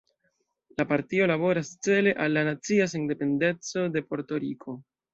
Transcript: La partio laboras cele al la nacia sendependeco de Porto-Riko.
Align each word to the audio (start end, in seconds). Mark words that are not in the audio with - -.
La 0.81 0.85
partio 0.91 1.27
laboras 1.33 1.69
cele 1.89 2.15
al 2.25 2.35
la 2.39 2.45
nacia 2.49 2.91
sendependeco 2.97 3.89
de 3.99 4.07
Porto-Riko. 4.11 4.81